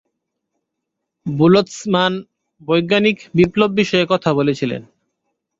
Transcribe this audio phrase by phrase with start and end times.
[1.25, 2.13] বোলৎসমান
[2.61, 4.81] বৈজ্ঞানিক বিপ্লব বিষয়ে কথা বলেছিলেন।